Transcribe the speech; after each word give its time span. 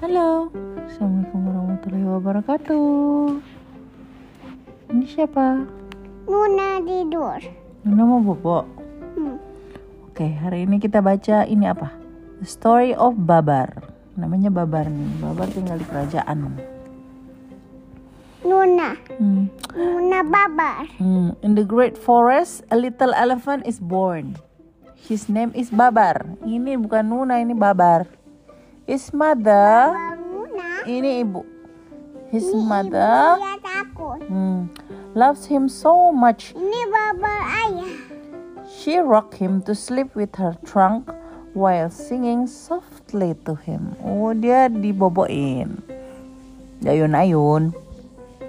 Halo, 0.00 0.48
Assalamualaikum 0.88 1.40
warahmatullahi 1.44 2.06
wabarakatuh. 2.08 3.36
Ini 4.96 5.04
siapa? 5.04 5.68
Nuna 6.24 6.80
tidur. 6.80 7.44
Nuna 7.84 8.02
mau 8.08 8.24
bobo. 8.24 8.64
Hmm. 9.12 9.36
Oke, 10.08 10.24
hari 10.24 10.64
ini 10.64 10.80
kita 10.80 11.04
baca 11.04 11.44
ini 11.44 11.68
apa? 11.68 11.92
The 12.40 12.48
Story 12.48 12.96
of 12.96 13.12
Babar. 13.28 13.76
Namanya 14.16 14.48
Babar 14.48 14.88
nih. 14.88 15.20
Babar 15.20 15.52
tinggal 15.52 15.76
di 15.76 15.84
kerajaan. 15.84 16.48
Nuna. 18.40 18.96
Hmm. 19.20 19.52
Nuna 19.76 20.24
babar. 20.24 20.88
Hmm. 20.96 21.36
In 21.44 21.60
the 21.60 21.64
great 21.68 22.00
forest, 22.00 22.64
a 22.72 22.76
little 22.80 23.12
elephant 23.12 23.68
is 23.68 23.76
born. 23.76 24.40
His 24.96 25.28
name 25.28 25.52
is 25.52 25.68
Babar. 25.68 26.24
Ini 26.40 26.80
bukan 26.80 27.04
Nuna, 27.04 27.36
ini 27.44 27.52
Babar. 27.52 28.08
His 28.86 29.12
mother, 29.14 29.94
ini 30.84 31.22
ibu. 31.22 31.46
His 32.30 32.46
Ini 32.46 32.62
mother 32.62 33.38
ibu 33.38 33.58
takut. 33.60 34.18
hmm, 34.26 34.70
loves 35.14 35.46
him 35.46 35.66
so 35.66 36.10
much 36.10 36.54
Ini 36.54 36.80
babar 36.90 37.40
ayah. 37.66 37.94
She 38.70 38.96
rocked 38.98 39.34
him 39.36 39.60
to 39.66 39.74
sleep 39.74 40.14
with 40.14 40.38
her 40.38 40.54
trunk 40.62 41.10
while 41.52 41.90
singing 41.90 42.46
softly 42.46 43.34
to 43.44 43.58
him. 43.58 43.98
Oh, 44.00 44.30
dia 44.32 44.70
diboboin. 44.70 45.82
Ayun-ayun. 46.80 47.74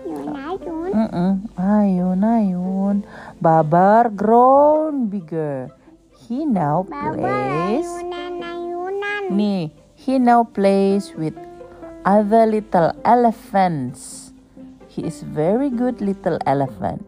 Nuna 0.08 0.56
Jun. 0.56 0.90
Mm-mm. 0.94 1.32
Ayun-ayun. 1.58 3.04
Babar 3.42 4.08
grown 4.14 5.10
bigger. 5.12 5.74
He 6.30 6.46
now 6.48 6.86
Babar 6.88 7.18
plays. 7.18 7.90
ayunan 7.90 8.40
ayunan. 8.40 9.24
Nih, 9.36 9.74
he 10.02 10.18
now 10.18 10.42
plays 10.42 11.14
with 11.14 11.38
other 12.02 12.50
little 12.50 12.90
elephants. 13.06 14.34
He 14.90 15.06
is 15.06 15.22
very 15.22 15.70
good 15.70 16.02
little 16.02 16.42
elephant. 16.50 17.06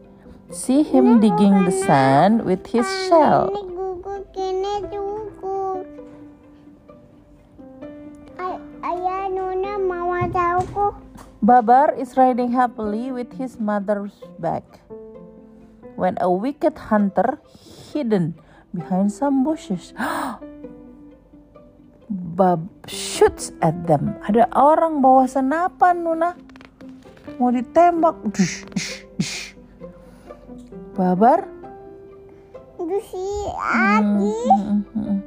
See 0.54 0.86
him 0.86 1.18
digging 1.18 1.66
the 1.66 1.74
sand 1.74 2.46
with 2.46 2.70
his 2.70 2.86
shell. 3.10 3.50
Ini 3.50 3.62
gugur 3.74 4.22
kini 4.30 4.74
gugur. 4.86 5.82
Ay 8.38 8.62
ayah 8.86 9.26
Nuna 9.26 9.74
mau 9.82 10.14
tahu 10.30 10.94
Babar 11.42 11.98
is 11.98 12.14
riding 12.14 12.54
happily 12.54 13.10
with 13.10 13.34
his 13.34 13.58
mother's 13.58 14.22
back. 14.38 14.62
When 15.98 16.14
a 16.22 16.30
wicked 16.30 16.94
hunter 16.94 17.42
hidden 17.90 18.38
behind 18.70 19.10
some 19.10 19.42
bushes 19.42 19.90
oh, 19.98 20.38
Bab 22.34 22.66
shoots 22.90 23.54
at 23.62 23.86
them. 23.86 24.18
Ada 24.26 24.50
orang 24.58 24.98
bawa 24.98 25.30
senapan, 25.30 26.02
Nuna. 26.02 26.34
Mau 27.38 27.54
ditembak. 27.54 28.18
Dush, 28.34 28.66
dush, 28.74 28.94
dush. 29.14 29.34
Babar 30.98 31.46
Itu 32.74 32.98
si 33.06 33.26
Adi. 33.54 34.34
Mm, 34.50 34.66
mm, 34.66 34.82
mm. 34.98 35.18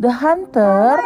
The 0.00 0.12
hunter. 0.12 0.98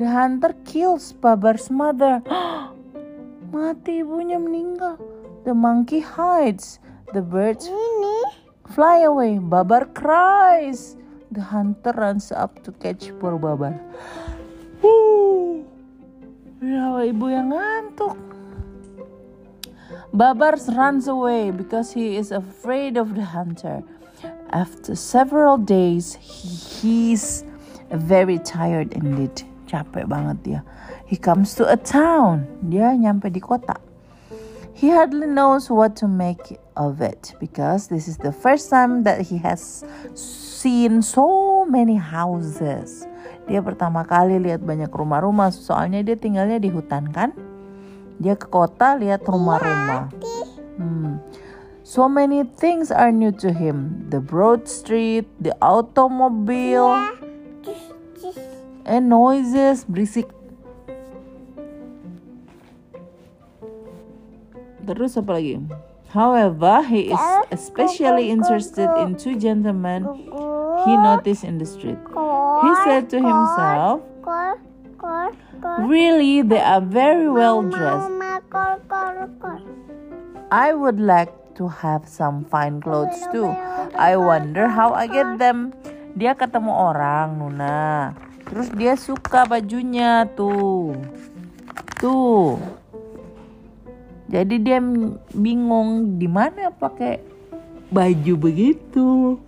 The 0.00 0.08
hunter 0.08 0.56
kills 0.64 1.12
Babar's 1.12 1.68
mother. 1.68 2.24
Mati 3.52 4.00
ibunya 4.00 4.40
meninggal. 4.40 4.96
The 5.44 5.52
monkey 5.52 6.00
hides. 6.00 6.80
The 7.12 7.20
birds 7.20 7.68
Ini. 7.68 8.18
fly 8.72 9.04
away. 9.04 9.36
Babar 9.36 9.92
cries. 9.92 10.96
The 11.32 11.40
hunter 11.40 11.96
runs 11.96 12.28
up 12.28 12.60
to 12.68 12.72
catch 12.76 13.08
poor 13.16 13.40
Babar. 13.40 13.72
Huh. 14.84 15.64
Ya, 16.60 17.00
ibu 17.08 17.32
yang 17.32 17.48
ngantuk. 17.48 18.20
Babar 20.12 20.60
runs 20.76 21.08
away 21.08 21.48
because 21.48 21.96
he 21.96 22.20
is 22.20 22.36
afraid 22.36 23.00
of 23.00 23.16
the 23.16 23.24
hunter. 23.24 23.80
After 24.52 24.92
several 24.92 25.56
days, 25.56 26.20
he's 26.20 27.48
very 27.88 28.36
tired 28.36 28.92
indeed. 28.92 29.32
Capek 29.64 30.04
banget 30.04 30.36
dia. 30.44 30.60
He 31.08 31.16
comes 31.16 31.56
to 31.56 31.64
a 31.64 31.80
town. 31.80 32.44
Dia 32.60 32.92
nyampe 32.92 33.32
di 33.32 33.40
kota. 33.40 33.80
He 34.76 34.92
hardly 34.92 35.32
knows 35.32 35.72
what 35.72 35.96
to 36.04 36.08
make 36.12 36.60
of 36.76 37.00
it 37.00 37.32
because 37.40 37.88
this 37.88 38.04
is 38.04 38.20
the 38.20 38.36
first 38.36 38.68
time 38.68 39.08
that 39.08 39.24
he 39.24 39.40
has 39.40 39.80
seen 40.62 41.02
so 41.02 41.66
many 41.66 41.98
houses. 41.98 43.10
Dia 43.50 43.58
pertama 43.58 44.06
kali 44.06 44.38
lihat 44.38 44.62
banyak 44.62 44.94
rumah-rumah 44.94 45.50
soalnya 45.50 46.06
dia 46.06 46.14
tinggalnya 46.14 46.62
di 46.62 46.70
hutan 46.70 47.10
kan. 47.10 47.34
Dia 48.22 48.38
ke 48.38 48.46
kota 48.46 48.94
lihat 48.94 49.26
rumah-rumah. 49.26 50.14
Hmm. 50.78 51.18
So 51.82 52.06
many 52.06 52.46
things 52.46 52.94
are 52.94 53.10
new 53.10 53.34
to 53.42 53.50
him. 53.50 54.06
The 54.06 54.22
broad 54.22 54.70
street, 54.70 55.26
the 55.42 55.58
automobile, 55.58 56.94
terus. 57.66 58.38
and 58.86 59.10
noises 59.10 59.82
berisik. 59.82 60.30
Terus 64.86 65.18
apa 65.18 65.30
lagi? 65.34 65.58
However, 66.12 66.84
he 66.84 67.08
is 67.08 67.24
especially 67.48 68.28
interested 68.28 68.92
in 69.00 69.16
two 69.16 69.40
gentlemen 69.40 70.04
he 70.84 70.92
noticed 70.92 71.44
in 71.44 71.56
the 71.56 71.64
street. 71.64 71.96
He 72.62 72.70
said 72.84 73.08
to 73.10 73.18
himself. 73.18 74.04
Really, 75.80 76.42
they 76.42 76.60
are 76.60 76.84
very 76.84 77.32
well 77.32 77.62
dressed. 77.64 78.12
I 80.52 80.76
would 80.76 81.00
like 81.00 81.32
to 81.56 81.68
have 81.68 82.04
some 82.04 82.44
fine 82.44 82.84
clothes 82.84 83.16
too. 83.32 83.48
I 83.96 84.16
wonder 84.20 84.68
how 84.68 84.92
I 84.92 85.08
get 85.08 85.40
them. 85.40 85.72
Dia 86.12 86.36
ketemu 86.36 86.92
orang, 86.92 87.40
Nuna. 87.40 88.12
Terus 88.44 88.68
dia 88.76 89.00
suka 89.00 89.48
bajunya 89.48 90.28
tuh. 90.36 90.92
Tuh. 91.96 92.81
Jadi 94.30 94.62
dia 94.62 94.78
bingung 95.34 96.18
di 96.20 96.28
mana 96.30 96.70
pakai 96.70 97.18
baju 97.90 98.34
begitu. 98.38 99.38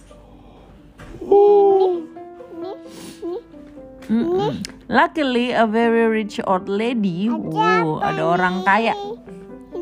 Luckily, 4.90 5.56
a 5.56 5.64
very 5.64 6.06
rich 6.10 6.36
old 6.44 6.68
lady. 6.68 7.30
Wow, 7.32 8.04
ada 8.04 8.22
orang 8.22 8.66
kaya. 8.66 8.92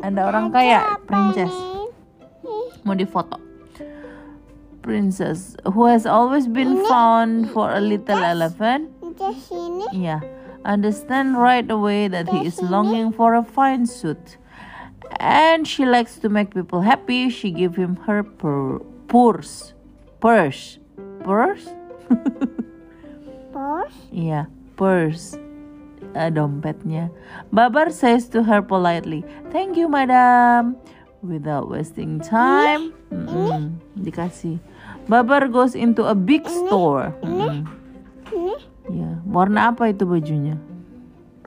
Ada 0.03 0.21
orang 0.27 0.47
kaya, 0.51 0.99
princess. 1.03 1.51
mau 2.83 2.95
difoto. 2.95 3.39
Princess 4.83 5.55
who 5.63 5.87
has 5.87 6.03
always 6.03 6.47
been 6.47 6.83
found 6.91 7.47
for 7.55 7.71
a 7.71 7.79
little 7.79 8.19
elephant. 8.19 8.91
Yeah, 9.95 10.19
understand 10.67 11.39
right 11.39 11.63
away 11.71 12.11
that 12.11 12.27
he 12.27 12.43
is 12.43 12.59
longing 12.59 13.15
for 13.15 13.33
a 13.35 13.43
fine 13.43 13.87
suit. 13.87 14.35
And 15.19 15.67
she 15.67 15.85
likes 15.85 16.17
to 16.21 16.29
make 16.29 16.53
people 16.53 16.81
happy. 16.81 17.29
She 17.29 17.51
give 17.51 17.75
him 17.75 17.97
her 18.07 18.23
pur- 18.23 18.81
purse. 19.07 19.73
Purse. 20.19 20.79
Purse? 21.23 21.67
Bos. 23.53 23.93
Iya, 24.09 24.49
purse. 24.75 25.37
Eh, 26.13 26.29
dompetnya. 26.29 27.09
Babar 27.49 27.89
says 27.89 28.27
to 28.29 28.43
her 28.43 28.59
politely, 28.59 29.23
"Thank 29.49 29.79
you, 29.79 29.87
madam." 29.87 30.75
Without 31.23 31.71
wasting 31.71 32.19
time, 32.19 32.91
mm-mm, 33.07 33.79
dikasih. 33.95 34.59
Babar 35.07 35.47
goes 35.47 35.71
into 35.71 36.03
a 36.03 36.11
big 36.11 36.43
store. 36.43 37.15
Mm-mm. 37.23 37.63
Ini. 38.27 38.55
Ya, 38.91 39.23
warna 39.23 39.71
apa 39.71 39.87
itu 39.95 40.03
bajunya? 40.03 40.59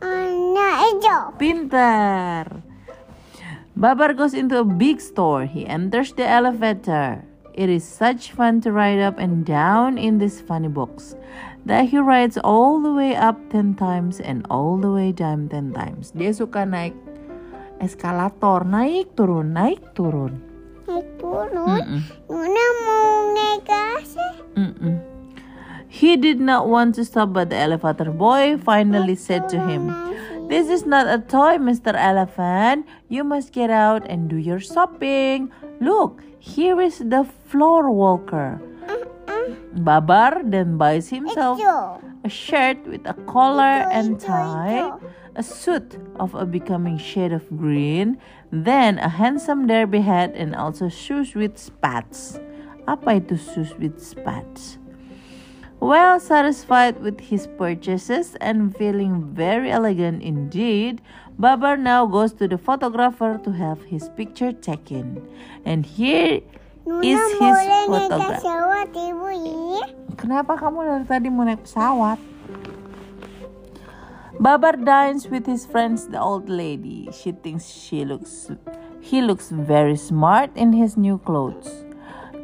Anak 0.01 0.75
hijau. 0.81 1.37
Pintar. 1.37 2.65
Babar 3.77 4.15
goes 4.15 4.33
into 4.33 4.57
a 4.57 4.65
big 4.65 5.05
store. 5.05 5.45
He 5.45 5.69
enters 5.69 6.17
the 6.17 6.25
elevator. 6.25 7.21
It 7.53 7.69
is 7.69 7.85
such 7.85 8.33
fun 8.33 8.65
to 8.65 8.73
ride 8.73 9.01
up 9.01 9.19
and 9.21 9.45
down 9.45 10.01
in 10.01 10.17
this 10.17 10.41
funny 10.41 10.69
box 10.69 11.15
that 11.69 11.85
he 11.93 12.01
rides 12.01 12.41
all 12.41 12.81
the 12.81 12.93
way 12.93 13.13
up 13.15 13.37
10 13.53 13.77
times 13.77 14.21
and 14.21 14.47
all 14.49 14.81
the 14.81 14.89
way 14.89 15.13
down 15.13 15.53
10 15.53 15.77
times. 15.77 16.09
Dia 16.17 16.33
suka 16.33 16.65
naik 16.65 16.97
eskalator, 17.85 18.65
naik 18.65 19.13
turun, 19.13 19.53
naik 19.53 19.85
turun. 19.93 20.41
Naik 20.89 21.09
turun. 21.21 21.53
Mm-mm. 21.53 22.01
Nuna 22.33 22.67
mau 22.81 23.13
ngegasih. 23.37 24.33
Mm-mm. 24.57 24.97
He 25.93 26.17
did 26.17 26.41
not 26.41 26.65
want 26.65 26.97
to 26.97 27.05
stop, 27.05 27.37
but 27.37 27.53
the 27.53 27.61
elevator 27.61 28.09
boy 28.09 28.57
finally 28.57 29.17
said 29.17 29.49
to 29.53 29.61
him, 29.61 29.93
This 30.47 30.71
is 30.71 30.87
not 30.87 31.11
a 31.11 31.19
toy, 31.19 31.59
Mr. 31.59 31.91
Elephant. 31.99 32.87
You 33.09 33.25
must 33.25 33.53
get 33.53 33.71
out 33.71 34.07
and 34.07 34.31
do 34.31 34.37
your 34.37 34.61
shopping. 34.61 35.51
Look, 35.81 36.23
here 36.39 36.81
is 36.81 36.99
the 37.03 37.27
floor 37.51 37.91
walker. 37.91 38.63
Babar 39.75 40.43
then 40.45 40.79
buys 40.79 41.11
himself 41.11 41.59
a 42.25 42.29
shirt 42.29 42.79
with 42.87 43.07
a 43.07 43.15
collar 43.27 43.91
and 43.91 44.19
tie, 44.19 44.91
a 45.35 45.43
suit 45.43 45.99
of 46.19 46.35
a 46.35 46.47
becoming 46.47 46.99
shade 46.99 47.33
of 47.33 47.47
green, 47.57 48.19
then 48.51 48.99
a 48.99 49.09
handsome 49.09 49.67
derby 49.67 50.01
hat 50.01 50.33
and 50.35 50.55
also 50.55 50.89
shoes 50.89 51.35
with 51.35 51.59
spats. 51.59 52.39
Apa 52.87 53.19
itu 53.19 53.35
shoes 53.35 53.75
with 53.79 53.99
spats? 53.99 54.79
Well 55.77 56.19
satisfied 56.19 57.05
with 57.05 57.21
his 57.21 57.47
purchases 57.61 58.35
and 58.41 58.73
feeling 58.73 59.29
very 59.37 59.71
elegant 59.71 60.25
indeed, 60.25 61.05
Babar 61.37 61.77
now 61.77 62.09
goes 62.09 62.33
to 62.41 62.49
the 62.49 62.57
photographer 62.57 63.37
to 63.45 63.51
have 63.53 63.85
his 63.85 64.09
picture 64.17 64.57
taken. 64.57 65.21
And 65.69 65.85
here 65.85 66.41
is 67.05 67.21
his 67.37 67.59
photograph. 67.87 68.41
pesawat 68.41 68.89
ibu 68.97 69.29
ini? 69.37 69.85
Kenapa 70.17 70.57
kamu 70.57 70.79
dari 70.81 71.05
tadi 71.05 71.29
mau 71.29 71.45
naik 71.45 71.61
pesawat? 71.69 72.17
Babar 74.41 74.81
dines 74.81 75.29
with 75.29 75.45
his 75.45 75.69
friends, 75.69 76.09
the 76.09 76.21
old 76.21 76.49
lady. 76.49 77.09
She 77.13 77.37
thinks 77.37 77.69
she 77.69 78.09
looks, 78.09 78.49
he 79.05 79.21
looks 79.21 79.53
very 79.53 79.97
smart 79.97 80.53
in 80.57 80.73
his 80.73 80.97
new 80.97 81.21
clothes. 81.21 81.69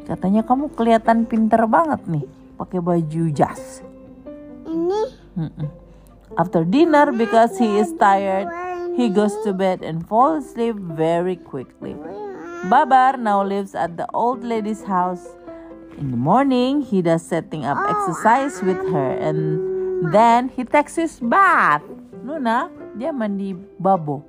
Katanya 0.05 0.45
kamu 0.45 0.73
kelihatan 0.73 1.25
pinter 1.29 1.65
banget 1.69 2.01
nih, 2.09 2.25
pakai 2.63 2.79
baju 2.79 3.23
jas. 3.35 3.83
Ini 4.63 5.01
Mm-mm. 5.35 5.69
After 6.37 6.63
dinner, 6.65 7.11
because 7.13 7.57
he 7.57 7.77
is 7.77 7.93
tired, 7.99 8.49
he 8.97 9.09
goes 9.09 9.33
to 9.45 9.53
bed 9.53 9.81
and 9.81 10.01
falls 10.07 10.45
asleep 10.45 10.77
very 10.77 11.35
quickly. 11.35 11.93
Babar 12.69 13.17
now 13.17 13.43
lives 13.43 13.75
at 13.75 13.97
the 13.97 14.07
old 14.13 14.41
lady's 14.41 14.81
house. 14.85 15.35
In 15.97 16.09
the 16.09 16.17
morning, 16.17 16.81
he 16.81 17.01
does 17.01 17.21
setting 17.21 17.65
up 17.65 17.77
exercise 17.85 18.61
with 18.65 18.81
her 18.89 19.13
and 19.13 20.09
then 20.09 20.49
he 20.49 20.63
takes 20.63 20.95
his 20.95 21.19
bath. 21.19 21.85
Nuna, 22.25 22.71
dia 22.97 23.13
mandi 23.13 23.53
babo. 23.77 24.25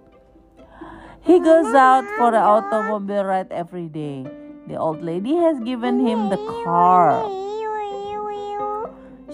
He 1.24 1.40
goes 1.40 1.72
out 1.72 2.04
for 2.20 2.32
the 2.32 2.42
automobile 2.42 3.24
ride 3.24 3.48
every 3.48 3.88
day. 3.88 4.28
The 4.68 4.76
old 4.76 5.00
lady 5.00 5.36
has 5.40 5.56
given 5.60 6.04
him 6.04 6.28
the 6.28 6.40
car. 6.64 7.24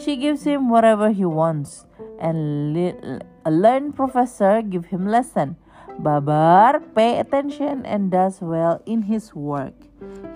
She 0.00 0.16
gives 0.16 0.44
him 0.48 0.72
whatever 0.72 1.12
he 1.12 1.28
wants, 1.28 1.84
and 2.18 2.72
a 3.44 3.50
learned 3.50 3.96
professor 3.96 4.62
give 4.62 4.86
him 4.86 5.04
lesson. 5.06 5.56
Babar 6.00 6.80
pay 6.96 7.20
attention 7.20 7.84
and 7.84 8.10
does 8.10 8.40
well 8.40 8.80
in 8.86 9.02
his 9.02 9.34
work. 9.34 9.76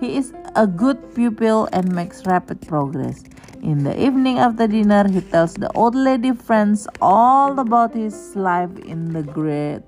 He 0.01 0.21
is 0.21 0.35
a 0.55 0.67
good 0.67 1.01
pupil 1.15 1.69
and 1.73 1.89
makes 1.97 2.27
rapid 2.27 2.61
progress. 2.69 3.25
In 3.65 3.85
the 3.85 3.97
evening 3.97 4.39
after 4.39 4.69
dinner, 4.69 5.09
he 5.09 5.23
tells 5.23 5.55
the 5.55 5.73
old 5.73 5.95
lady 5.95 6.33
friends 6.33 6.87
all 7.01 7.59
about 7.59 7.95
his 7.97 8.37
life 8.37 8.77
in 8.85 9.17
the 9.17 9.23
great 9.25 9.81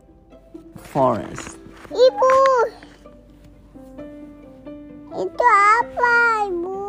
forest. 0.81 1.61
Ibu. 1.93 2.37
Itu 5.12 5.44
apa, 5.44 6.12
Ibu? 6.49 6.81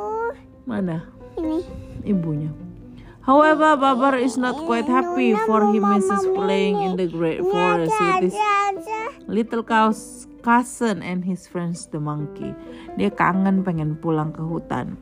Mana 0.64 1.04
Ini. 1.36 1.60
ibunya? 2.08 2.67
However, 3.28 3.76
Babar 3.76 4.16
is 4.16 4.40
not 4.40 4.56
quite 4.56 4.88
happy 4.88 5.36
for 5.44 5.68
he 5.76 5.84
misses 5.84 6.24
playing 6.32 6.80
in 6.80 6.96
the 6.96 7.12
great 7.12 7.44
forest 7.44 7.92
with 7.92 8.32
his 8.32 8.36
little 9.28 9.68
cows 9.68 10.28
cousin 10.40 11.04
and 11.04 11.28
his 11.28 11.44
friends 11.44 11.92
the 11.92 12.00
monkey. 12.00 12.56
Dia 12.96 13.12
kangen 13.12 13.68
pengen 13.68 14.00
pulang 14.00 14.32
ke 14.32 14.40
hutan. 14.40 14.96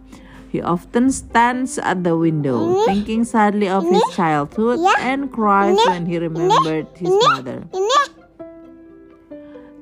He 0.50 0.58
often 0.58 1.14
stands 1.14 1.78
at 1.78 2.02
the 2.02 2.18
window, 2.18 2.82
thinking 2.90 3.30
sadly 3.30 3.70
of 3.70 3.86
his 3.86 4.02
childhood 4.18 4.82
and 4.98 5.30
cries 5.30 5.78
when 5.86 6.10
he 6.10 6.18
remembered 6.18 6.90
his 6.98 7.14
mother. 7.30 7.70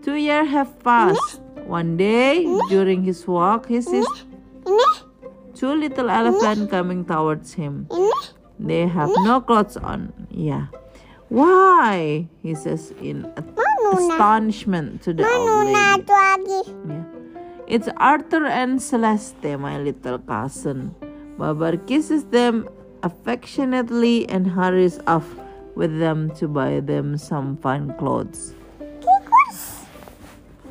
Two 0.03 0.19
years 0.19 0.51
have 0.51 0.75
passed. 0.83 1.39
One 1.63 1.95
day, 1.95 2.43
during 2.67 3.07
his 3.07 3.23
walk, 3.23 3.71
he 3.71 3.79
sees 3.79 4.09
two 5.55 5.71
little 5.71 6.09
elephants 6.09 6.67
coming 6.67 7.05
towards 7.05 7.53
him. 7.55 7.87
They 8.59 8.87
have 8.87 9.09
no 9.23 9.41
clothes 9.41 9.77
on. 9.77 10.13
Yeah. 10.29 10.67
Why? 11.29 12.27
He 12.41 12.53
says 12.55 12.93
in 13.01 13.25
astonishment 13.35 15.01
to 15.03 15.13
the 15.13 15.25
old 15.25 15.65
lady. 15.65 16.73
Yeah. 16.87 17.03
It's 17.67 17.87
Arthur 17.97 18.45
and 18.45 18.81
Celeste, 18.81 19.57
my 19.57 19.79
little 19.79 20.19
cousin. 20.19 20.93
Babar 21.37 21.77
kisses 21.77 22.25
them 22.25 22.69
affectionately 23.01 24.29
and 24.29 24.45
hurries 24.45 24.99
off 25.07 25.25
with 25.75 25.97
them 25.99 26.29
to 26.35 26.47
buy 26.47 26.79
them 26.79 27.17
some 27.17 27.57
fine 27.57 27.93
clothes. 27.97 28.53
Tikus. 29.01 29.89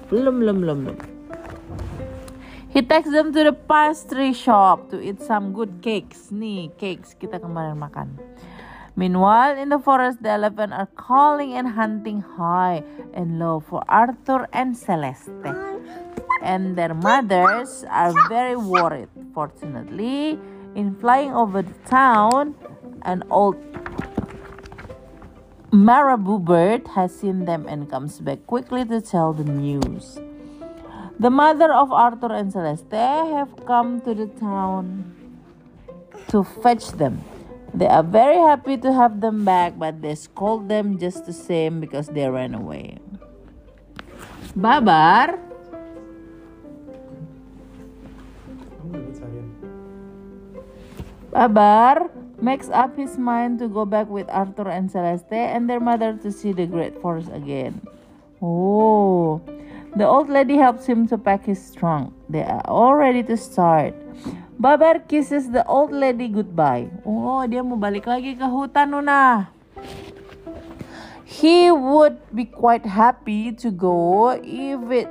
Belum, 0.09 0.39
belum, 0.39 0.63
belum, 0.63 0.79
belum. 0.87 1.22
He 2.73 2.81
takes 2.81 3.13
them 3.13 3.37
to 3.37 3.45
the 3.45 3.53
pastry 3.53 4.33
shop 4.33 4.89
to 4.89 4.97
eat 4.97 5.21
some 5.21 5.53
good 5.53 5.85
cakes. 5.85 6.33
Nih, 6.33 6.73
cakes 6.81 7.13
kita 7.13 7.37
kemarin 7.37 7.77
makan. 7.77 8.17
Meanwhile, 8.97 9.61
in 9.61 9.69
the 9.69 9.77
forest, 9.77 10.25
the 10.25 10.33
elephant 10.33 10.73
are 10.73 10.89
calling 10.97 11.53
and 11.53 11.77
hunting 11.77 12.25
high 12.25 12.81
and 13.13 13.37
low 13.37 13.61
for 13.61 13.85
Arthur 13.93 14.49
and 14.57 14.73
Celeste. 14.73 15.37
And 16.41 16.73
their 16.73 16.97
mothers 16.97 17.85
are 17.93 18.17
very 18.33 18.57
worried. 18.57 19.13
Fortunately, 19.37 20.41
in 20.73 20.97
flying 20.97 21.37
over 21.37 21.61
the 21.61 21.77
town, 21.85 22.57
an 23.05 23.21
old 23.29 23.61
Marabou 25.73 26.41
bird 26.41 26.89
has 26.97 27.13
seen 27.13 27.45
them 27.45 27.69
and 27.69 27.89
comes 27.93 28.17
back 28.21 28.49
quickly 28.49 28.85
to 28.89 29.05
tell 29.05 29.37
the 29.37 29.45
news. 29.45 30.21
The 31.23 31.31
mother 31.31 31.71
of 31.71 31.93
Arthur 31.95 32.35
and 32.35 32.51
Celeste 32.51 32.99
have 33.31 33.55
come 33.63 34.03
to 34.03 34.11
the 34.11 34.27
town 34.43 35.07
to 36.35 36.43
fetch 36.43 36.91
them. 36.99 37.23
They 37.73 37.87
are 37.87 38.03
very 38.03 38.43
happy 38.43 38.77
to 38.79 38.93
have 38.93 39.21
them 39.21 39.45
back, 39.45 39.79
but 39.79 40.03
they 40.03 40.17
scold 40.17 40.69
them 40.69 40.99
just 40.99 41.25
the 41.25 41.33
same 41.33 41.79
because 41.79 42.09
they 42.09 42.27
ran 42.27 42.59
away. 42.59 42.99
Babar. 44.57 45.39
Babar 51.31 52.11
makes 52.43 52.69
up 52.69 52.99
his 52.99 53.17
mind 53.17 53.61
to 53.61 53.69
go 53.69 53.87
back 53.87 54.11
with 54.11 54.27
Arthur 54.29 54.67
and 54.67 54.91
Celeste 54.91 55.39
and 55.39 55.71
their 55.71 55.79
mother 55.79 56.19
to 56.19 56.33
see 56.33 56.51
the 56.51 56.67
great 56.67 57.01
forest 57.01 57.31
again. 57.33 57.81
Oh, 58.43 59.41
the 59.97 60.07
old 60.07 60.29
lady 60.29 60.57
helps 60.57 60.87
him 60.87 61.07
to 61.09 61.19
pack 61.19 61.45
his 61.45 61.75
trunk. 61.75 62.13
They 62.29 62.43
are 62.43 62.63
all 62.65 62.95
ready 62.95 63.23
to 63.25 63.37
start. 63.37 63.95
Babar 64.59 65.01
kisses 65.01 65.51
the 65.51 65.67
old 65.67 65.93
lady 65.93 66.29
goodbye. 66.29 66.89
Oh, 67.05 67.45
dia 67.45 67.61
mau 67.61 67.77
balik 67.77 68.07
lagi 68.07 68.39
ke 68.39 68.47
hutan, 68.47 68.95
Nuna. 68.95 69.51
He 71.25 71.73
would 71.73 72.21
be 72.31 72.45
quite 72.45 72.85
happy 72.87 73.53
to 73.59 73.73
go 73.73 74.37
if 74.37 74.81
it 74.93 75.11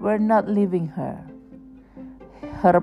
were 0.00 0.18
not 0.18 0.48
leaving 0.48 0.88
her. 0.94 1.18
Her 2.62 2.80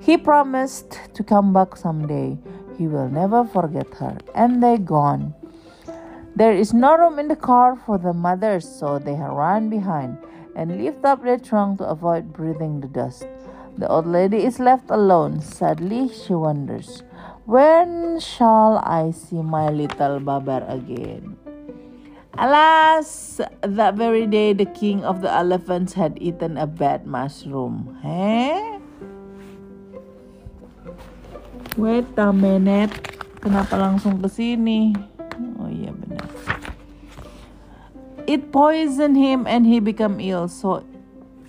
he 0.00 0.16
promised 0.16 0.98
to 1.14 1.22
come 1.22 1.52
back 1.52 1.76
someday. 1.76 2.38
He 2.78 2.88
will 2.88 3.08
never 3.08 3.44
forget 3.44 3.92
her. 4.00 4.16
And 4.34 4.62
they 4.62 4.78
gone. 4.78 5.34
There 6.34 6.54
is 6.54 6.72
no 6.72 6.96
room 6.96 7.18
in 7.18 7.28
the 7.28 7.36
car 7.36 7.76
for 7.76 7.98
the 7.98 8.12
mothers, 8.12 8.64
so 8.64 8.98
they 8.98 9.14
run 9.14 9.68
behind 9.68 10.16
and 10.58 10.82
lift 10.82 11.06
up 11.06 11.22
their 11.22 11.38
trunk 11.38 11.78
to 11.78 11.86
avoid 11.86 12.34
breathing 12.34 12.82
the 12.82 12.90
dust. 12.90 13.22
The 13.78 13.86
old 13.86 14.10
lady 14.10 14.42
is 14.42 14.58
left 14.58 14.90
alone. 14.90 15.38
Sadly, 15.38 16.10
she 16.10 16.34
wonders, 16.34 17.06
when 17.46 18.18
shall 18.18 18.82
I 18.82 19.14
see 19.14 19.38
my 19.38 19.70
little 19.70 20.18
Babar 20.18 20.66
again? 20.66 21.38
Alas, 22.34 23.40
that 23.62 23.94
very 23.94 24.26
day 24.26 24.52
the 24.52 24.66
king 24.66 25.06
of 25.06 25.22
the 25.22 25.30
elephants 25.30 25.94
had 25.94 26.18
eaten 26.20 26.58
a 26.58 26.66
bad 26.66 27.06
mushroom. 27.06 27.94
Eh? 28.02 28.78
Wait 31.78 32.10
a 32.18 32.34
minute. 32.34 32.90
Kenapa 33.38 33.78
langsung 33.78 34.18
ke 34.18 34.26
sini? 34.26 34.90
Oh 35.62 35.70
iya 35.70 35.94
benar. 35.94 36.57
It 38.28 38.52
poisoned 38.52 39.16
him 39.16 39.46
and 39.46 39.64
he 39.64 39.80
became 39.80 40.20
ill, 40.20 40.48
so 40.48 40.84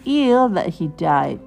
ill 0.06 0.48
that 0.56 0.80
he 0.80 0.88
died. 0.88 1.42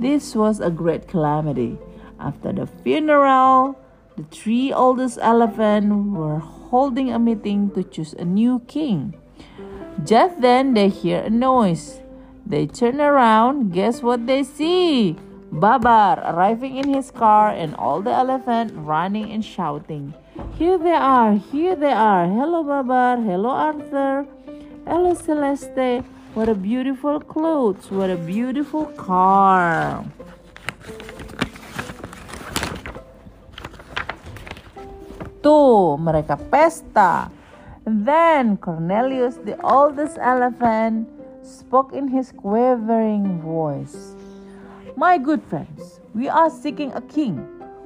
This 0.00 0.34
was 0.34 0.58
a 0.58 0.68
great 0.68 1.06
calamity. 1.06 1.78
After 2.18 2.52
the 2.52 2.66
funeral, 2.66 3.78
the 4.16 4.24
three 4.34 4.72
oldest 4.72 5.22
elephants 5.22 5.94
were 5.94 6.42
holding 6.42 7.12
a 7.12 7.20
meeting 7.20 7.70
to 7.78 7.84
choose 7.84 8.14
a 8.14 8.24
new 8.24 8.58
king. 8.66 9.14
Just 10.02 10.40
then 10.40 10.74
they 10.74 10.88
hear 10.88 11.22
a 11.22 11.30
noise. 11.30 12.02
They 12.44 12.66
turn 12.66 13.00
around, 13.00 13.72
guess 13.72 14.02
what 14.02 14.26
they 14.26 14.42
see? 14.42 15.14
Babar 15.52 16.18
arriving 16.18 16.76
in 16.76 16.92
his 16.92 17.12
car 17.12 17.50
and 17.50 17.76
all 17.76 18.02
the 18.02 18.10
elephants 18.10 18.74
running 18.74 19.30
and 19.30 19.44
shouting. 19.44 20.14
Here 20.58 20.78
they 20.78 20.94
are, 20.94 21.34
here 21.34 21.76
they 21.76 21.92
are. 21.92 22.26
Hello, 22.26 22.62
Babar. 22.62 23.18
Hello, 23.22 23.50
Arthur. 23.50 24.26
Hello, 24.86 25.14
Celeste. 25.14 26.02
What 26.34 26.48
a 26.48 26.54
beautiful 26.54 27.20
clothes. 27.20 27.90
What 27.90 28.10
a 28.10 28.16
beautiful 28.16 28.86
car. 28.98 30.04
Tuh, 35.42 35.94
mereka 35.98 36.34
pesta. 36.50 37.30
Then 37.86 38.58
Cornelius, 38.58 39.38
the 39.38 39.56
oldest 39.62 40.18
elephant, 40.20 41.08
spoke 41.46 41.94
in 41.94 42.08
his 42.08 42.34
quavering 42.34 43.40
voice. 43.40 44.14
My 44.98 45.16
good 45.16 45.42
friends, 45.46 46.02
we 46.14 46.28
are 46.28 46.50
seeking 46.50 46.92
a 46.92 47.00
king. 47.00 47.38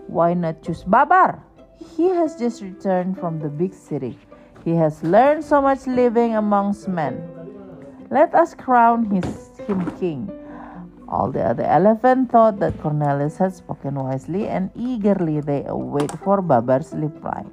Why 0.08 0.34
not 0.34 0.64
choose 0.64 0.82
Babar? 0.82 1.51
He 1.82 2.08
has 2.08 2.36
just 2.36 2.62
returned 2.62 3.18
from 3.18 3.40
the 3.40 3.48
big 3.48 3.74
city. 3.74 4.18
He 4.64 4.74
has 4.76 5.02
learned 5.02 5.44
so 5.44 5.60
much 5.60 5.86
living 5.86 6.36
amongst 6.36 6.86
men. 6.86 7.20
Let 8.10 8.34
us 8.34 8.54
crown 8.54 9.04
his, 9.10 9.50
him 9.66 9.90
king. 9.98 10.30
All 11.08 11.30
the 11.30 11.42
other 11.42 11.64
elephants 11.64 12.30
thought 12.30 12.58
that 12.60 12.80
Cornelius 12.80 13.36
had 13.36 13.54
spoken 13.54 13.96
wisely, 13.96 14.48
and 14.48 14.70
eagerly 14.74 15.40
they 15.40 15.64
await 15.66 16.10
for 16.24 16.40
Babar's 16.40 16.92
reply. 16.94 17.44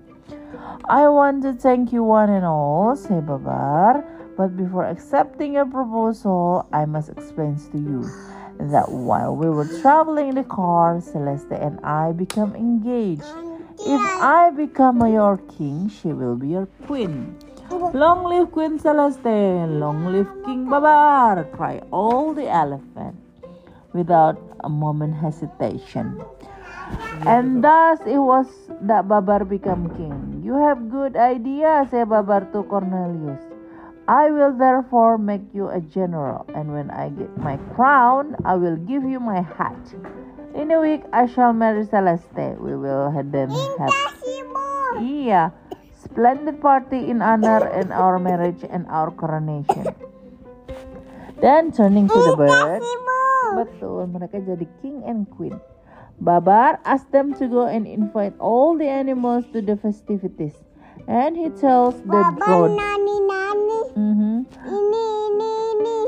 I 0.85 1.07
want 1.09 1.43
to 1.43 1.53
thank 1.53 1.91
you 1.91 2.03
one 2.03 2.29
and 2.29 2.45
all, 2.45 2.95
said 2.95 3.25
Babar, 3.25 4.05
but 4.37 4.55
before 4.55 4.85
accepting 4.85 5.53
your 5.53 5.65
proposal, 5.65 6.67
I 6.71 6.85
must 6.85 7.09
explain 7.09 7.57
to 7.71 7.77
you 7.77 8.03
that 8.59 8.91
while 8.91 9.35
we 9.35 9.49
were 9.49 9.67
traveling 9.81 10.29
in 10.29 10.35
the 10.35 10.43
car, 10.43 11.01
Celeste 11.01 11.51
and 11.51 11.79
I 11.81 12.11
became 12.11 12.55
engaged. 12.55 13.48
If 13.79 14.01
I 14.19 14.51
become 14.51 14.99
your 15.07 15.37
king, 15.57 15.89
she 15.89 16.11
will 16.11 16.35
be 16.35 16.49
your 16.49 16.67
queen. 16.85 17.37
Long 17.71 18.25
live 18.25 18.51
Queen 18.51 18.77
Celeste, 18.77 19.69
long 19.69 20.11
live 20.11 20.27
King 20.43 20.69
Babar, 20.69 21.45
cried 21.53 21.85
all 21.91 22.33
the 22.33 22.49
elephants 22.49 23.21
without 23.93 24.35
a 24.63 24.69
moment 24.69 25.15
hesitation. 25.15 26.19
And 27.25 27.63
thus 27.63 27.99
it 28.05 28.17
was 28.19 28.47
that 28.81 29.07
Babar 29.07 29.45
became 29.45 29.89
king. 29.95 30.41
You 30.43 30.57
have 30.57 30.89
good 30.91 31.15
idea, 31.15 31.87
said 31.89 32.09
Babar 32.09 32.51
to 32.51 32.63
Cornelius. 32.63 33.39
I 34.09 34.31
will 34.31 34.57
therefore 34.57 35.17
make 35.17 35.53
you 35.53 35.69
a 35.69 35.79
general, 35.79 36.49
and 36.55 36.73
when 36.73 36.89
I 36.89 37.09
get 37.09 37.37
my 37.37 37.57
crown, 37.75 38.35
I 38.43 38.55
will 38.55 38.75
give 38.75 39.03
you 39.03 39.19
my 39.19 39.41
hat. 39.41 39.77
In 40.55 40.71
a 40.71 40.79
week, 40.81 41.03
I 41.13 41.25
shall 41.27 41.53
marry 41.53 41.85
Celeste. 41.85 42.57
We 42.59 42.75
will 42.75 43.11
then 43.13 43.49
have 43.77 43.93
Impossible. 43.93 44.99
iya 44.99 45.53
splendid 45.93 46.57
party 46.59 47.09
in 47.09 47.21
honor 47.21 47.67
in 47.77 47.91
our 47.93 48.17
marriage 48.17 48.65
and 48.65 48.87
our 48.89 49.11
coronation. 49.13 49.85
Then 51.39 51.71
turning 51.71 52.09
to 52.09 52.19
the 52.19 52.35
bird, 52.35 52.83
betul 53.55 54.09
mereka 54.11 54.43
jadi 54.43 54.67
king 54.83 55.05
and 55.07 55.23
queen. 55.29 55.55
Babar 56.19 56.83
asked 56.83 57.15
them 57.15 57.31
to 57.39 57.47
go 57.47 57.63
and 57.71 57.87
invite 57.87 58.35
all 58.43 58.75
the 58.75 58.89
animals 58.91 59.47
to 59.55 59.63
the 59.63 59.79
festivities, 59.79 60.57
and 61.07 61.39
he 61.39 61.47
tells 61.55 61.95
the 62.03 62.21
drone. 62.43 62.75
nani 62.75 63.17
nani. 63.23 63.79
Mhm. 63.95 64.33
Ini 64.67 65.03
ini 65.31 65.51
ini. 65.79 65.99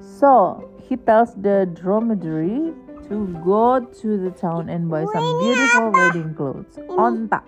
So 0.00 0.66
he 0.82 0.98
tells 0.98 1.38
the 1.38 1.70
dromedary 1.70 2.74
to 3.06 3.30
go 3.46 3.78
to 3.80 4.08
the 4.18 4.34
town 4.34 4.66
and 4.68 4.90
buy 4.90 5.06
some 5.14 5.26
beautiful 5.38 5.94
wedding 5.94 6.34
clothes. 6.34 6.74
Onta. 6.90 7.40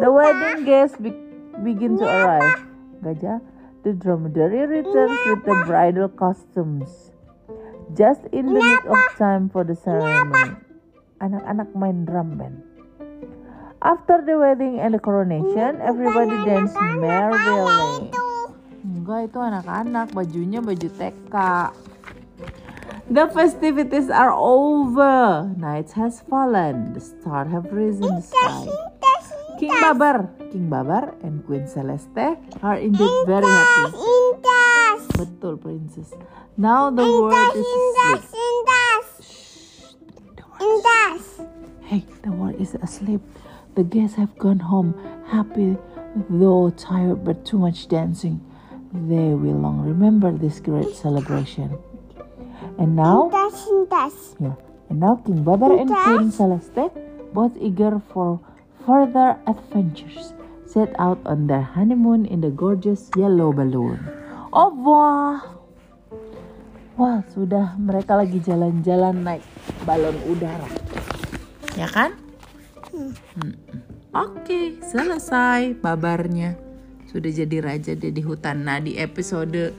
The 0.00 0.08
wedding 0.08 0.64
guests 0.64 0.96
be- 0.96 1.16
begin 1.62 1.98
to 1.98 2.06
arrive. 2.06 2.62
Gajah, 3.04 3.42
the 3.84 3.92
dromedary 3.92 4.64
returns 4.64 5.18
with 5.28 5.42
the 5.44 5.56
bridal 5.66 6.08
costumes. 6.08 7.12
Just 7.92 8.24
in 8.32 8.54
the 8.54 8.62
nick 8.64 8.84
of 8.88 9.02
time 9.20 9.52
for 9.52 9.62
the 9.62 9.76
ceremony. 9.76 10.56
Anak-anak 11.20 11.68
main 11.76 12.08
drum 12.08 12.40
band. 12.40 12.64
After 13.84 14.24
the 14.24 14.40
wedding 14.40 14.80
and 14.80 14.96
the 14.96 14.98
coronation, 14.98 15.76
everybody 15.84 16.32
dance 16.48 16.72
merrily. 16.96 18.08
Enggak, 18.80 19.28
itu 19.28 19.38
anak-anak. 19.40 20.16
Bajunya 20.16 20.64
baju 20.64 20.88
TK. 20.96 21.36
The 23.10 23.28
festivities 23.28 24.08
are 24.08 24.32
over. 24.32 25.52
Night 25.56 25.92
has 25.92 26.20
fallen. 26.22 26.94
The 26.94 27.00
stars 27.00 27.50
have 27.52 27.70
risen 27.70 28.00
the 28.00 28.22
sky. 28.22 28.66
King 29.60 29.70
Babar, 29.80 30.30
King 30.50 30.68
Babar 30.68 31.14
and 31.22 31.44
Queen 31.46 31.66
Celeste 31.68 32.40
are 32.62 32.76
indeed 32.76 33.26
very 33.26 33.46
happy. 33.46 33.92
Betul, 35.14 35.56
Princess. 35.62 36.10
Now 36.56 36.90
the 36.90 37.04
world 37.06 37.54
is 37.54 37.62
asleep. 37.62 38.24
Intas 38.24 38.34
intas. 38.34 39.08
The. 40.34 40.44
Hey, 41.86 42.02
the 42.22 42.32
world 42.32 42.60
is 42.60 42.74
asleep. 42.82 43.20
The 43.76 43.84
guests 43.84 44.16
have 44.16 44.36
gone 44.38 44.58
home, 44.58 44.94
happy 45.28 45.76
though 46.30 46.70
tired 46.70 47.24
but 47.24 47.44
too 47.44 47.58
much 47.58 47.86
dancing. 47.86 48.40
They 48.92 49.34
will 49.34 49.58
long 49.58 49.82
remember 49.82 50.32
this 50.32 50.58
great 50.58 50.94
celebration. 50.96 51.78
And 52.78 52.98
now, 52.98 53.30
Intas 53.30 53.58
intas. 53.70 54.16
yeah, 54.42 54.58
and 54.90 54.98
now 54.98 55.22
King 55.22 55.46
Babar 55.46 55.78
and 55.78 55.90
Queen 55.90 56.30
Celeste, 56.34 56.90
both 57.30 57.54
eager 57.60 58.02
for 58.10 58.42
further 58.82 59.38
adventures, 59.46 60.34
set 60.66 60.90
out 60.98 61.22
on 61.22 61.46
their 61.46 61.62
honeymoon 61.62 62.26
in 62.26 62.42
the 62.42 62.50
gorgeous 62.50 63.10
yellow 63.14 63.54
balloon. 63.54 64.02
Au 64.50 64.74
revoir. 64.74 65.54
Wah, 66.94 67.26
sudah 67.30 67.74
mereka 67.78 68.14
lagi 68.14 68.38
jalan-jalan 68.38 69.22
naik 69.22 69.42
balon 69.82 70.14
udara. 70.30 70.66
Ya 71.74 71.90
kan? 71.90 72.14
Mm-mm. 72.94 73.50
Oke, 74.14 74.78
selesai 74.78 75.74
babarnya. 75.74 76.54
Sudah 77.10 77.30
jadi 77.34 77.58
raja 77.58 77.98
dia 77.98 78.14
di 78.14 78.22
hutan. 78.22 78.62
Nah, 78.62 78.78
di 78.78 78.94
episode 78.94 79.74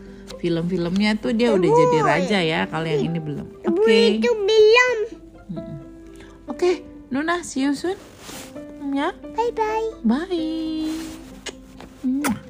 film-filmnya 0.45 1.17
tuh 1.17 1.33
dia 1.33 1.49
udah 1.57 1.65
jadi 1.65 1.97
raja 2.05 2.39
ya. 2.45 2.61
Kalau 2.69 2.85
yang 2.85 3.09
ini 3.09 3.17
belum. 3.17 3.47
Oke. 3.65 4.21
Itu 4.21 4.29
belum. 4.29 4.97
Oke, 6.45 6.85
Nuna, 7.09 7.41
see 7.41 7.65
you 7.65 7.73
soon. 7.73 7.97
Ya, 8.93 9.11
Bye 9.33 9.49
bye. 9.57 9.89
bye. 10.05 10.93
Mwah. 12.05 12.44